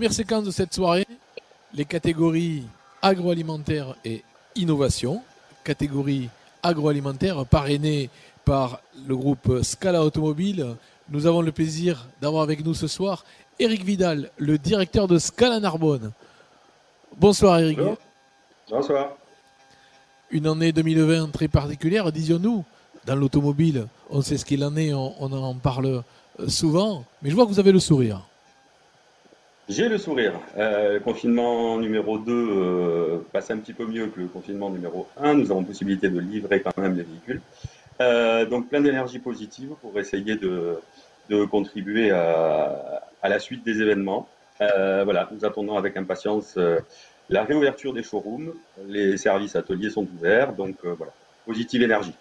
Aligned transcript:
Première 0.00 0.14
séquence 0.14 0.44
de 0.44 0.50
cette 0.50 0.72
soirée, 0.72 1.06
les 1.74 1.84
catégories 1.84 2.62
agroalimentaire 3.02 3.96
et 4.02 4.24
innovation, 4.56 5.20
catégorie 5.62 6.30
agroalimentaire 6.62 7.44
parrainée 7.44 8.08
par 8.46 8.80
le 9.06 9.14
groupe 9.14 9.60
Scala 9.62 10.02
Automobile. 10.02 10.74
Nous 11.10 11.26
avons 11.26 11.42
le 11.42 11.52
plaisir 11.52 12.08
d'avoir 12.22 12.44
avec 12.44 12.64
nous 12.64 12.72
ce 12.72 12.86
soir 12.86 13.26
Eric 13.58 13.84
Vidal, 13.84 14.30
le 14.38 14.56
directeur 14.56 15.06
de 15.06 15.18
Scala 15.18 15.60
Narbonne. 15.60 16.12
Bonsoir 17.18 17.58
Eric. 17.58 17.80
Bonsoir. 18.70 19.10
Une 20.30 20.46
année 20.46 20.72
2020 20.72 21.30
très 21.30 21.48
particulière, 21.48 22.10
disions-nous. 22.10 22.64
Dans 23.04 23.16
l'automobile, 23.16 23.86
on 24.08 24.22
sait 24.22 24.38
ce 24.38 24.46
qu'il 24.46 24.64
en 24.64 24.74
est, 24.78 24.94
on, 24.94 25.22
on 25.22 25.30
en 25.30 25.54
parle 25.56 26.02
souvent, 26.48 27.04
mais 27.20 27.28
je 27.28 27.34
vois 27.34 27.44
que 27.44 27.50
vous 27.50 27.60
avez 27.60 27.72
le 27.72 27.80
sourire. 27.80 28.29
J'ai 29.70 29.88
le 29.88 29.98
sourire. 29.98 30.32
Euh, 30.58 30.94
le 30.94 30.98
confinement 30.98 31.78
numéro 31.78 32.18
2 32.18 32.32
euh, 32.32 33.18
passe 33.30 33.52
un 33.52 33.58
petit 33.58 33.72
peu 33.72 33.86
mieux 33.86 34.08
que 34.08 34.18
le 34.18 34.26
confinement 34.26 34.68
numéro 34.68 35.06
1. 35.16 35.34
Nous 35.34 35.52
avons 35.52 35.62
possibilité 35.62 36.08
de 36.08 36.18
livrer 36.18 36.60
quand 36.60 36.76
même 36.76 36.96
les 36.96 37.04
véhicules. 37.04 37.40
Euh, 38.00 38.46
donc 38.46 38.68
plein 38.68 38.80
d'énergie 38.80 39.20
positive 39.20 39.74
pour 39.80 39.96
essayer 40.00 40.34
de, 40.34 40.80
contribuer 41.52 42.10
à, 42.10 43.00
à, 43.22 43.28
la 43.28 43.38
suite 43.38 43.64
des 43.64 43.80
événements. 43.80 44.28
Voilà, 44.58 45.28
nous 45.30 45.44
attendons 45.44 45.76
avec 45.76 45.96
impatience 45.96 46.58
la 47.28 47.44
réouverture 47.44 47.92
des 47.92 48.02
showrooms. 48.02 48.52
Les 48.88 49.16
services 49.18 49.54
ateliers 49.54 49.90
sont 49.90 50.08
ouverts, 50.18 50.52
donc 50.52 50.84
voilà, 50.84 51.12
positive 51.46 51.82
énergie 51.82 52.14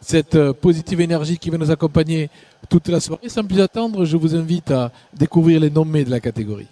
cette 0.00 0.52
positive 0.52 1.00
énergie 1.00 1.38
qui 1.38 1.50
va 1.50 1.58
nous 1.58 1.70
accompagner 1.70 2.30
toute 2.68 2.88
la 2.88 3.00
soirée. 3.00 3.28
Sans 3.28 3.44
plus 3.44 3.60
attendre, 3.60 4.04
je 4.04 4.16
vous 4.16 4.34
invite 4.34 4.70
à 4.70 4.92
découvrir 5.14 5.60
les 5.60 5.70
nommés 5.70 6.04
de 6.04 6.10
la 6.10 6.20
catégorie. 6.20 6.68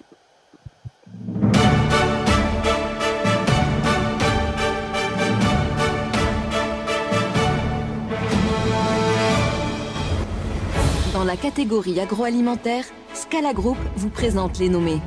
Dans 11.12 11.24
la 11.24 11.36
catégorie 11.36 11.98
agroalimentaire, 11.98 12.84
Scala 13.14 13.52
Group 13.54 13.78
vous 13.96 14.10
présente 14.10 14.58
les 14.58 14.68
nommés. 14.68 15.00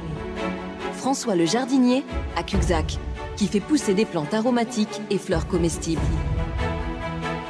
François 0.93 1.35
le 1.35 1.45
jardinier 1.45 2.03
à 2.35 2.43
Cuxac, 2.43 2.97
qui 3.37 3.47
fait 3.47 3.59
pousser 3.59 3.93
des 3.93 4.05
plantes 4.05 4.33
aromatiques 4.33 5.01
et 5.11 5.17
fleurs 5.17 5.47
comestibles. 5.47 6.01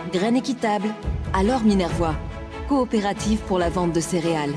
Graines 0.10 0.38
équitables 0.38 0.90
à 1.34 1.44
l'Or 1.44 1.64
Minervois, 1.64 2.16
coopérative 2.68 3.40
pour 3.42 3.60
la 3.60 3.70
vente 3.70 3.94
de 3.94 4.00
céréales. 4.00 4.54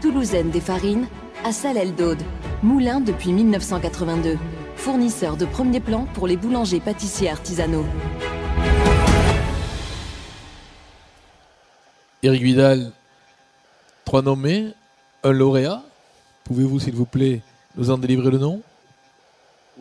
Toulousaine 0.00 0.50
des 0.50 0.60
farines 0.60 1.06
à 1.44 1.52
Salel 1.52 1.94
d'Aude, 1.94 2.22
moulin 2.62 3.00
depuis 3.00 3.32
1982, 3.32 4.36
fournisseur 4.74 5.36
de 5.36 5.44
premier 5.44 5.78
plan 5.78 6.06
pour 6.14 6.26
les 6.26 6.36
boulangers 6.36 6.80
pâtissiers 6.80 7.30
artisanaux. 7.30 7.84
Éric 12.24 12.42
Vidal, 12.42 12.90
trois 14.04 14.22
nommés, 14.22 14.74
un 15.22 15.32
lauréat. 15.32 15.82
Pouvez-vous, 16.44 16.80
s'il 16.80 16.94
vous 16.94 17.06
plaît, 17.06 17.42
nous 17.76 17.90
en 17.90 17.98
délivrer 17.98 18.32
le 18.32 18.38
nom? 18.38 18.60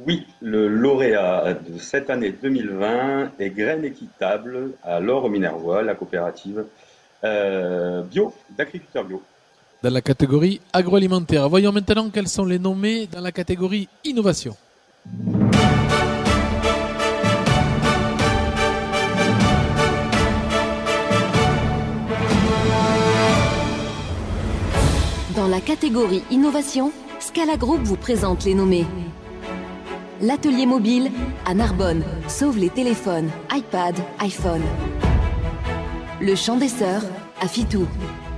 Oui, 0.05 0.27
le 0.41 0.67
lauréat 0.67 1.53
de 1.53 1.77
cette 1.79 2.09
année 2.09 2.31
2020 2.31 3.31
est 3.39 3.49
Graines 3.49 3.85
équitables 3.85 4.71
à 4.83 4.99
l'Or 4.99 5.29
Minervois, 5.29 5.81
la 5.81 5.95
coopérative 5.95 6.65
euh, 7.23 8.03
bio, 8.03 8.33
d'agriculteurs 8.55 9.05
bio. 9.05 9.23
Dans 9.81 9.89
la 9.89 10.01
catégorie 10.01 10.61
agroalimentaire. 10.73 11.49
Voyons 11.49 11.71
maintenant 11.71 12.09
quels 12.09 12.27
sont 12.27 12.45
les 12.45 12.59
nommés 12.59 13.07
dans 13.07 13.21
la 13.21 13.31
catégorie 13.31 13.87
innovation. 14.03 14.55
Dans 25.35 25.47
la 25.47 25.61
catégorie 25.61 26.23
innovation, 26.31 26.91
Scala 27.19 27.57
Group 27.57 27.81
vous 27.83 27.95
présente 27.95 28.43
les 28.43 28.53
nommés 28.53 28.85
l'atelier 30.21 30.65
mobile 30.65 31.11
à 31.45 31.53
Narbonne 31.53 32.03
sauve 32.27 32.57
les 32.57 32.69
téléphones, 32.69 33.29
iPad, 33.51 33.95
iPhone. 34.19 34.61
Le 36.19 36.35
champ 36.35 36.57
des 36.57 36.69
sœurs 36.69 37.03
à 37.41 37.47
Fitou, 37.47 37.85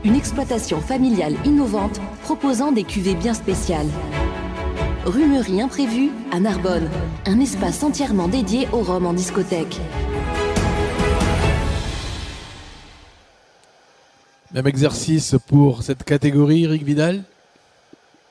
une 0.03 0.15
exploitation 0.15 0.81
familiale 0.81 1.35
innovante 1.45 1.99
proposant 2.23 2.71
des 2.71 2.83
cuvées 2.83 3.15
bien 3.15 3.33
spéciales. 3.33 3.87
Rumerie 5.05 5.61
imprévue 5.61 6.11
à 6.31 6.39
Narbonne, 6.39 6.89
un 7.25 7.39
espace 7.39 7.83
entièrement 7.83 8.27
dédié 8.27 8.67
au 8.73 8.79
rhum 8.79 9.05
en 9.05 9.13
discothèque. 9.13 9.79
Même 14.53 14.67
exercice 14.67 15.35
pour 15.47 15.83
cette 15.83 16.03
catégorie, 16.03 16.63
Eric 16.63 16.83
Vidal? 16.83 17.23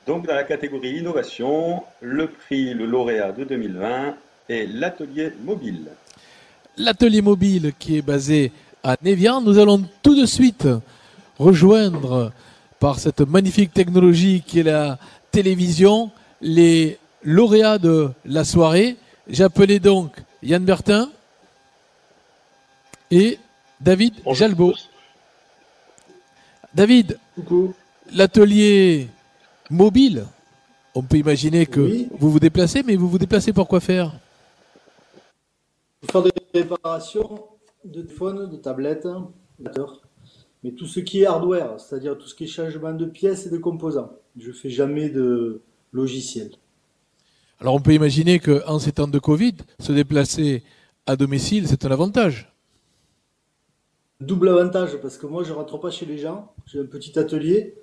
Donc, 0.09 0.25
dans 0.25 0.33
la 0.33 0.43
catégorie 0.43 0.97
innovation, 0.97 1.83
le 2.01 2.27
prix, 2.27 2.73
le 2.73 2.87
lauréat 2.87 3.31
de 3.31 3.43
2020 3.43 4.15
est 4.49 4.65
l'atelier 4.65 5.31
mobile. 5.43 5.85
L'atelier 6.77 7.21
mobile 7.21 7.73
qui 7.77 7.97
est 7.97 8.01
basé 8.01 8.51
à 8.83 8.95
Névian. 9.03 9.39
Nous 9.39 9.59
allons 9.59 9.85
tout 10.01 10.19
de 10.19 10.25
suite 10.25 10.67
rejoindre 11.37 12.31
par 12.79 12.97
cette 12.97 13.21
magnifique 13.21 13.71
technologie 13.71 14.41
qui 14.43 14.61
est 14.61 14.63
la 14.63 14.97
télévision 15.29 16.09
les 16.41 16.97
lauréats 17.21 17.77
de 17.77 18.09
la 18.25 18.43
soirée. 18.43 18.97
J'appelais 19.27 19.77
donc 19.77 20.15
Yann 20.41 20.65
Bertin 20.65 21.07
et 23.11 23.37
David 23.79 24.15
Jalbo. 24.33 24.73
David, 26.73 27.19
l'atelier 28.11 29.07
mobile. 29.69 30.25
On 30.95 31.03
peut 31.03 31.17
imaginer 31.17 31.65
que 31.65 31.79
Oui. 31.81 32.07
vous 32.19 32.31
vous 32.31 32.39
déplacez, 32.39 32.83
mais 32.83 32.95
vous 32.95 33.07
vous 33.09 33.19
déplacez 33.19 33.53
pour 33.53 33.67
quoi 33.67 33.79
faire? 33.79 34.13
Pour 36.01 36.11
faire 36.11 36.23
des 36.23 36.31
réparations 36.61 37.45
de 37.85 38.01
téléphones, 38.01 38.49
de 38.49 38.57
tablettes, 38.57 39.03
d'ordinateurs. 39.03 40.01
mais 40.63 40.71
tout 40.71 40.87
ce 40.87 40.99
qui 40.99 41.21
est 41.21 41.25
hardware, 41.25 41.79
c'est-à-dire 41.79 42.17
tout 42.17 42.27
ce 42.27 42.35
qui 42.35 42.43
est 42.43 42.47
changement 42.47 42.91
de 42.93 43.05
pièces 43.05 43.45
et 43.45 43.49
de 43.49 43.57
composants. 43.57 44.11
Je 44.37 44.51
fais 44.51 44.69
jamais 44.69 45.09
de 45.09 45.61
logiciel. 45.93 46.51
Alors 47.61 47.75
on 47.75 47.79
peut 47.79 47.93
imaginer 47.93 48.39
qu'en 48.39 48.77
ces 48.79 48.91
temps 48.93 49.07
de 49.07 49.19
Covid, 49.19 49.55
se 49.79 49.91
déplacer 49.93 50.63
à 51.05 51.15
domicile, 51.15 51.67
c'est 51.67 51.85
un 51.85 51.91
avantage. 51.91 52.51
Double 54.21 54.49
avantage 54.49 54.97
parce 55.01 55.17
que 55.17 55.27
moi 55.27 55.43
je 55.43 55.53
rentre 55.53 55.77
pas 55.77 55.91
chez 55.91 56.05
les 56.05 56.17
gens, 56.17 56.51
j'ai 56.65 56.79
un 56.79 56.85
petit 56.85 57.17
atelier, 57.17 57.75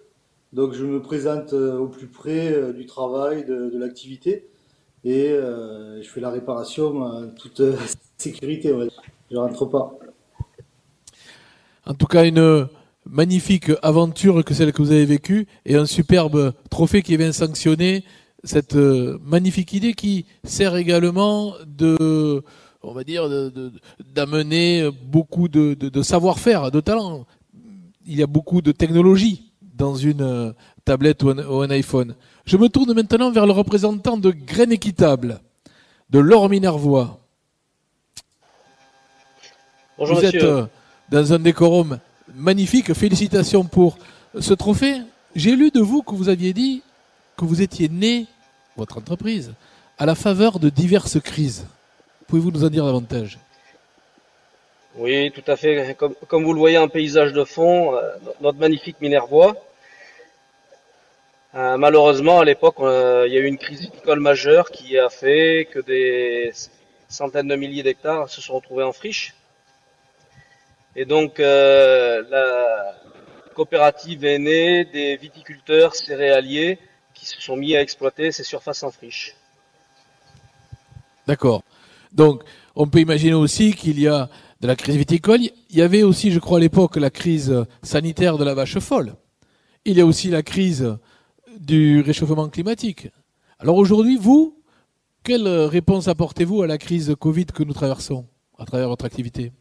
donc 0.56 0.72
je 0.72 0.86
me 0.86 1.02
présente 1.02 1.52
euh, 1.52 1.76
au 1.76 1.86
plus 1.86 2.06
près 2.06 2.50
euh, 2.50 2.72
du 2.72 2.86
travail, 2.86 3.44
de, 3.44 3.78
l'activité 3.78 4.46
et 5.04 5.28
euh, 5.28 6.02
je 6.02 6.08
fais 6.08 6.22
la 6.22 6.30
réparation 6.30 7.02
en 7.02 7.28
toute 7.28 7.60
sécurité. 8.16 8.72
dire. 8.72 9.02
Je 9.30 9.36
rentre 9.36 9.66
pas. 9.66 9.92
En 11.84 11.92
tout 11.92 12.06
cas, 12.06 12.24
une 12.24 12.68
magnifique 13.04 13.70
aventure 13.82 14.42
que 14.44 14.54
celle 14.54 14.72
que 14.72 14.80
vous 14.80 14.92
avez 14.92 15.04
vécue 15.04 15.46
et 15.66 15.76
un 15.76 15.84
superbe 15.84 16.54
trophée 16.70 17.02
qui 17.02 17.16
vient 17.18 17.32
sanctionner 17.32 18.02
cette 18.42 18.74
magnifique 18.74 19.74
idée 19.74 19.92
qui 19.92 20.24
sert 20.42 20.74
également 20.76 21.52
de, 21.66 22.42
on 22.82 22.92
va 22.92 23.04
dire, 23.04 23.28
d'amener 24.14 24.88
beaucoup 25.04 25.48
de, 25.48 25.74
de- 25.74 25.88
de 25.90 26.02
savoir-faire, 26.02 26.70
de 26.70 26.80
talent. 26.80 27.26
Il 28.06 28.16
y 28.16 28.22
a 28.22 28.26
beaucoup 28.26 28.62
de 28.62 28.72
technologie 28.72 29.46
dans 29.76 29.94
une 29.94 30.22
euh, 30.22 30.52
tablette 30.84 31.22
ou 31.22 31.30
un, 31.30 31.38
ou 31.46 31.62
un 31.62 31.70
iPhone. 31.70 32.14
Je 32.44 32.56
me 32.56 32.68
tourne 32.68 32.92
maintenant 32.94 33.30
vers 33.30 33.46
le 33.46 33.52
représentant 33.52 34.16
de 34.16 34.30
Graines 34.30 34.72
Équitable, 34.72 35.40
de 36.10 36.18
Laure 36.18 36.48
Minervois. 36.48 37.20
Bonjour 39.98 40.16
Vous 40.16 40.22
monsieur. 40.22 40.38
êtes 40.38 40.44
euh, 40.44 40.66
dans 41.10 41.32
un 41.32 41.38
décorum 41.38 41.98
magnifique. 42.34 42.92
Félicitations 42.94 43.64
pour 43.64 43.98
ce 44.38 44.54
trophée. 44.54 45.02
J'ai 45.34 45.56
lu 45.56 45.70
de 45.70 45.80
vous 45.80 46.02
que 46.02 46.14
vous 46.14 46.28
aviez 46.28 46.52
dit 46.52 46.82
que 47.36 47.44
vous 47.44 47.60
étiez 47.60 47.88
né, 47.88 48.26
votre 48.76 48.98
entreprise, 48.98 49.52
à 49.98 50.06
la 50.06 50.14
faveur 50.14 50.58
de 50.58 50.70
diverses 50.70 51.20
crises. 51.20 51.66
Pouvez-vous 52.26 52.50
nous 52.50 52.64
en 52.64 52.70
dire 52.70 52.84
davantage? 52.86 53.38
Oui, 54.96 55.30
tout 55.32 55.44
à 55.46 55.56
fait. 55.56 55.94
Comme, 55.96 56.44
vous 56.44 56.52
le 56.54 56.58
voyez 56.58 56.78
en 56.78 56.88
paysage 56.88 57.32
de 57.32 57.44
fond, 57.44 57.94
euh, 57.94 58.00
notre 58.40 58.58
magnifique 58.58 59.00
Minervois. 59.00 59.54
Euh, 61.54 61.76
malheureusement, 61.76 62.40
à 62.40 62.44
l'époque, 62.44 62.76
euh, 62.80 63.24
il 63.26 63.34
y 63.34 63.36
a 63.36 63.40
eu 63.40 63.46
une 63.46 63.58
crise 63.58 63.80
viticole 63.80 64.20
majeure 64.20 64.70
qui 64.70 64.98
a 64.98 65.08
fait 65.10 65.68
que 65.70 65.80
des 65.80 66.52
centaines 67.08 67.48
de 67.48 67.56
milliers 67.56 67.82
d'hectares 67.82 68.28
se 68.28 68.40
sont 68.40 68.54
retrouvés 68.54 68.84
en 68.84 68.92
friche. 68.92 69.34
Et 70.94 71.04
donc, 71.04 71.38
la- 71.38 72.94
coopérative 73.54 74.22
est 74.26 74.38
née 74.38 74.84
des 74.84 75.16
viticulteurs 75.16 75.94
céréaliers 75.94 76.78
qui 77.14 77.24
se 77.24 77.40
sont 77.40 77.56
mis 77.56 77.74
à 77.74 77.80
exploiter 77.80 78.30
ces 78.30 78.44
surfaces 78.44 78.82
en 78.82 78.90
friche. 78.90 79.34
D'accord. 81.26 81.62
Donc, 82.12 82.42
on 82.74 82.86
peut 82.86 83.00
imaginer 83.00 83.32
aussi 83.32 83.72
qu'il 83.72 83.98
y 83.98 84.08
a 84.08 84.28
de 84.60 84.66
la 84.66 84.76
crise 84.76 84.96
viticole. 84.96 85.40
Il 85.42 85.76
y 85.76 85.82
avait 85.82 86.02
aussi, 86.02 86.32
je 86.32 86.38
crois, 86.38 86.58
à 86.58 86.60
l'époque, 86.60 86.96
la 86.96 87.10
crise 87.10 87.64
sanitaire 87.82 88.38
de 88.38 88.44
la 88.44 88.54
vache 88.54 88.78
folle. 88.78 89.14
Il 89.84 89.96
y 89.96 90.00
a 90.00 90.06
aussi 90.06 90.28
la 90.28 90.42
crise 90.42 90.96
du 91.58 92.00
réchauffement 92.00 92.48
climatique. 92.48 93.08
Alors 93.58 93.76
aujourd'hui, 93.76 94.16
vous, 94.16 94.62
quelle 95.22 95.48
réponse 95.48 96.08
apportez-vous 96.08 96.62
à 96.62 96.66
la 96.66 96.78
crise 96.78 97.14
Covid 97.18 97.46
que 97.46 97.62
nous 97.62 97.72
traversons 97.72 98.26
à 98.58 98.64
travers 98.64 98.88
votre 98.88 99.04
activité 99.04 99.52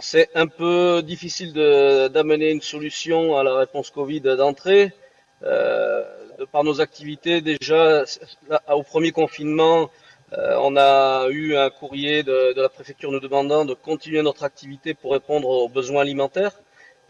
c'est 0.00 0.30
un 0.34 0.46
peu 0.46 1.02
difficile 1.02 1.52
d'amener 1.52 2.50
une 2.50 2.62
solution 2.62 3.36
à 3.36 3.42
la 3.42 3.54
réponse 3.54 3.90
Covid 3.90 4.22
d'entrée. 4.22 4.92
Euh, 5.42 6.02
par 6.50 6.64
nos 6.64 6.80
activités, 6.80 7.40
déjà 7.40 8.04
au 8.68 8.82
premier 8.82 9.12
confinement, 9.12 9.90
euh, 10.38 10.56
on 10.62 10.76
a 10.76 11.28
eu 11.28 11.56
un 11.56 11.68
courrier 11.68 12.22
de, 12.22 12.54
la 12.56 12.68
préfecture 12.70 13.12
nous 13.12 13.20
demandant 13.20 13.66
de 13.66 13.74
continuer 13.74 14.22
notre 14.22 14.44
activité 14.44 14.94
pour 14.94 15.12
répondre 15.12 15.46
aux 15.48 15.68
besoins 15.68 16.02
alimentaires. 16.02 16.52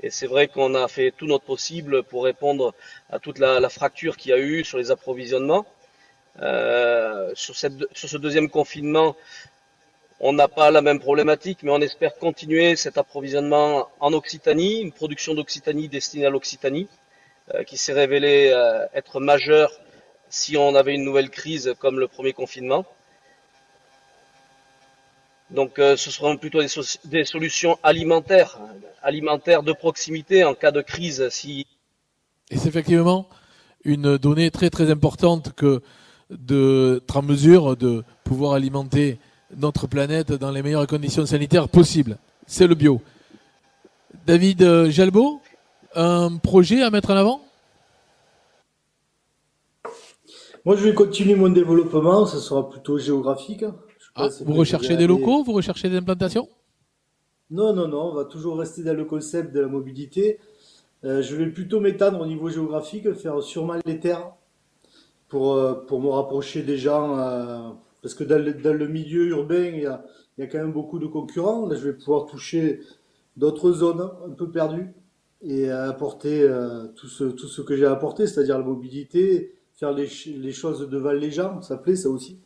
Et 0.02 0.10
c'est 0.10 0.26
vrai 0.26 0.48
qu'on 0.48 0.74
a 0.74 0.88
fait 0.88 1.12
tout 1.12 1.26
notre 1.26 1.44
possible 1.44 2.02
pour 2.02 2.24
répondre 2.24 2.74
à 3.10 3.20
toute 3.20 3.38
la, 3.38 3.68
fracture 3.68 4.16
qu'il 4.16 4.30
y 4.30 4.34
a 4.34 4.38
eu 4.38 4.64
sur 4.64 4.78
les 4.78 4.90
approvisionnements. 4.90 5.64
Euh, 6.40 7.30
sur, 7.34 7.54
ce 7.54 8.16
deuxième 8.16 8.48
confinement, 8.48 9.14
on 10.18 10.32
n'a 10.32 10.48
pas 10.48 10.72
la 10.72 10.82
même 10.82 10.98
problématique, 10.98 11.60
mais 11.62 11.70
on 11.70 11.80
espère 11.80 12.16
continuer 12.16 12.74
cet 12.74 12.98
approvisionnement 12.98 13.88
en 14.00 14.12
Occitanie, 14.14 14.80
une 14.80 14.92
production 14.92 15.34
d'Occitanie 15.34 15.88
destinée 15.88 16.26
à 16.26 16.30
l'Occitanie, 16.30 16.88
euh, 17.54 17.62
qui 17.62 17.76
s'est 17.76 17.92
révélée 17.92 18.52
être 18.94 19.20
majeure 19.20 19.70
si 20.28 20.56
on 20.56 20.74
avait 20.74 20.94
une 20.94 21.04
nouvelle 21.04 21.30
crise 21.30 21.74
comme 21.78 22.00
le 22.00 22.08
premier 22.08 22.32
confinement. 22.32 22.84
Donc 25.54 25.78
euh, 25.78 25.96
ce 25.96 26.10
seront 26.10 26.36
plutôt 26.36 26.60
des, 27.04 27.24
solutions 27.24 27.78
alimentaires, 27.82 28.58
alimentaires 29.02 29.62
de 29.62 29.72
proximité 29.72 30.44
en 30.44 30.54
cas 30.54 30.70
de 30.70 30.80
crise. 30.80 31.28
Si... 31.30 31.66
Et 32.50 32.56
c'est 32.56 32.68
effectivement 32.68 33.28
une 33.84 34.16
donnée 34.16 34.50
très 34.50 34.70
très 34.70 34.90
importante 34.90 35.52
que 35.54 35.82
d'être 36.30 37.16
en 37.16 37.22
mesure 37.22 37.76
de 37.76 38.04
pouvoir 38.24 38.54
alimenter 38.54 39.18
notre 39.56 39.86
planète 39.86 40.32
dans 40.32 40.50
les 40.50 40.62
meilleures 40.62 40.86
conditions 40.86 41.26
sanitaires 41.26 41.68
possibles. 41.68 42.16
C'est 42.46 42.66
le 42.66 42.74
bio. 42.74 43.02
David 44.26 44.62
euh, 44.62 44.90
Jalbo, 44.90 45.42
un 45.94 46.36
projet 46.36 46.82
à 46.82 46.90
mettre 46.90 47.10
en 47.10 47.16
avant? 47.16 47.44
Moi, 50.64 50.76
je 50.76 50.84
vais 50.84 50.94
continuer 50.94 51.34
mon 51.34 51.48
développement. 51.48 52.24
Ce 52.24 52.38
sera 52.38 52.70
plutôt 52.70 52.96
géographique. 52.98 53.64
Ah, 54.14 54.28
vous 54.44 54.54
recherchez 54.54 54.96
des 54.96 55.06
locaux 55.06 55.42
Vous 55.42 55.52
recherchez 55.52 55.88
des 55.88 55.96
implantations 55.96 56.48
Non, 57.50 57.72
non, 57.72 57.88
non. 57.88 58.10
On 58.10 58.14
va 58.14 58.24
toujours 58.24 58.58
rester 58.58 58.82
dans 58.82 58.94
le 58.94 59.04
concept 59.04 59.52
de 59.54 59.60
la 59.60 59.68
mobilité. 59.68 60.38
Euh, 61.04 61.22
je 61.22 61.34
vais 61.34 61.46
plutôt 61.46 61.80
m'étendre 61.80 62.20
au 62.20 62.26
niveau 62.26 62.48
géographique, 62.48 63.12
faire 63.14 63.42
sûrement 63.42 63.76
les 63.84 63.98
terres 63.98 64.32
pour, 65.28 65.54
euh, 65.54 65.74
pour 65.74 66.00
me 66.00 66.08
rapprocher 66.08 66.62
des 66.62 66.78
gens 66.78 67.76
parce 68.02 68.14
que 68.14 68.24
dans 68.24 68.38
le, 68.38 68.88
milieu 68.88 69.28
urbain, 69.28 69.64
il 69.64 69.82
y, 69.82 69.86
a, 69.86 70.02
quand 70.46 70.58
même 70.58 70.72
beaucoup 70.72 70.98
de 70.98 71.06
concurrents. 71.06 71.66
Là, 71.66 71.76
je 71.76 71.88
vais 71.88 71.92
pouvoir 71.92 72.26
toucher 72.26 72.80
d'autres 73.36 73.70
zones 73.72 74.10
un 74.26 74.30
peu 74.30 74.50
perdues 74.50 74.92
et 75.40 75.70
apporter 75.70 76.42
euh, 76.42 76.88
tout, 76.96 77.06
ce, 77.06 77.24
tout 77.24 77.46
ce 77.48 77.62
que 77.62 77.76
j'ai 77.76 77.86
apporté, 77.86 78.26
c'est-à-dire 78.26 78.58
la 78.58 78.64
mobilité, 78.64 79.54
faire 79.74 79.92
les, 79.92 80.06
choses 80.06 80.88
devant 80.88 81.12
les 81.12 81.30
gens, 81.30 81.62
ça 81.62 81.76
plaît 81.76 81.96
ça 81.96 82.08
aussi. 82.10 82.38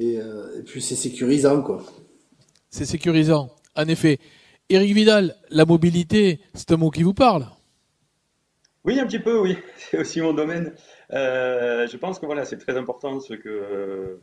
Euh, 0.00 0.60
et, 0.60 0.62
puis 0.62 0.80
c'est 0.80 0.96
sécurisant, 0.96 1.62
quoi. 1.62 1.84
C'est 2.70 2.84
sécurisant, 2.84 3.50
en 3.76 3.88
effet. 3.88 4.18
Éric 4.68 4.94
Vidal, 4.94 5.36
la 5.50 5.64
mobilité, 5.64 6.40
c'est 6.54 6.72
un 6.72 6.76
mot 6.76 6.90
qui 6.90 7.02
vous 7.02 7.14
parle 7.14 7.46
Oui, 8.88 8.98
un 9.00 9.06
petit 9.06 9.18
peu, 9.18 9.38
oui. 9.38 9.58
C'est 9.76 9.98
aussi 9.98 10.22
mon 10.22 10.32
domaine. 10.32 10.72
Euh, 11.12 11.86
je 11.86 11.96
pense 11.98 12.18
que 12.18 12.24
voilà, 12.24 12.46
c'est 12.46 12.56
très 12.56 12.78
important 12.78 13.20
ce 13.20 13.34
que 13.34 14.18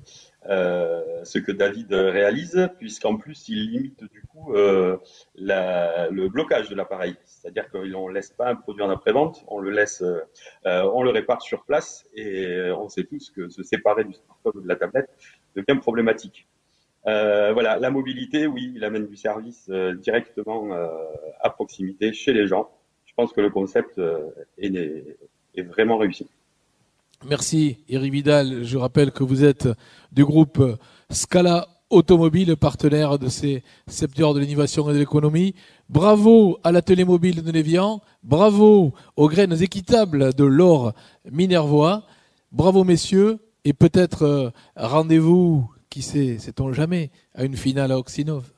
euh, 0.50 1.24
ce 1.24 1.38
que 1.38 1.52
David 1.52 1.94
réalise, 1.94 2.68
puisqu'en 2.80 3.16
plus 3.16 3.48
il 3.48 3.70
limite 3.70 4.04
du 4.12 4.24
coup 4.24 4.56
euh, 4.56 4.98
le 5.36 6.28
blocage 6.30 6.68
de 6.70 6.74
l'appareil, 6.74 7.16
c'est-à-dire 7.26 7.70
qu'on 7.70 8.08
laisse 8.08 8.32
pas 8.32 8.50
un 8.50 8.56
produit 8.56 8.82
en 8.82 8.90
après-vente, 8.90 9.46
on 9.50 9.60
le 9.60 9.70
laisse, 9.70 10.04
on 10.64 11.04
le 11.04 11.12
répare 11.12 11.44
sur 11.44 11.64
place, 11.64 12.08
et 12.16 12.72
on 12.76 12.90
sait 12.90 13.04
tous 13.04 13.30
que 13.30 13.50
se 13.50 13.62
séparer 13.62 14.04
du 14.04 14.14
smartphone 14.14 14.54
ou 14.56 14.62
de 14.62 14.68
la 14.68 14.78
tablette 14.78 15.12
devient 15.56 15.80
problématique. 15.80 16.48
Voilà, 17.04 17.78
la 17.78 17.92
mobilité, 17.92 18.48
oui, 18.48 18.74
il 18.76 18.84
amène 18.84 19.06
du 19.06 19.16
service 19.16 19.70
directement 19.70 20.72
à 21.40 21.50
proximité 21.52 22.14
chez 22.14 22.34
les 22.34 22.48
gens. 22.48 22.75
Je 23.18 23.24
pense 23.24 23.32
que 23.32 23.42
le 23.42 23.50
concept 23.50 24.00
est, 24.58 25.18
est 25.56 25.62
vraiment 25.62 25.98
réussi. 25.98 26.28
Merci 27.28 27.78
Eric 27.88 28.12
Vidal. 28.12 28.64
Je 28.64 28.78
rappelle 28.78 29.12
que 29.12 29.24
vous 29.24 29.46
êtes 29.46 29.70
du 30.12 30.26
groupe 30.26 30.62
Scala 31.10 31.68
Automobile, 31.90 32.58
partenaire 32.58 33.18
de 33.20 33.30
ces 33.30 33.64
secteurs 33.88 34.34
de 34.34 34.40
l'innovation 34.40 34.90
et 34.90 34.94
de 34.94 35.00
l'économie. 35.00 35.56
Bravo 35.88 36.58
à 36.64 36.72
l'atelier 36.72 37.06
mobile 37.06 37.42
de 37.44 37.52
Névian. 37.52 38.02
Bravo 38.24 38.94
aux 39.16 39.30
graines 39.30 39.62
équitables 39.62 40.34
de 40.34 40.44
l'or 40.44 40.94
Minervois. 41.32 42.04
Bravo 42.52 42.84
messieurs. 42.84 43.40
Et 43.64 43.74
peut-être 43.74 44.24
euh, 44.24 44.50
rendez-vous, 44.76 45.70
qui 45.90 46.02
sait, 46.02 46.38
sait-on 46.38 46.74
jamais, 46.74 47.12
à 47.34 47.46
une 47.46 47.56
finale 47.56 47.92
à 47.92 47.98
Oxinov. 47.98 48.52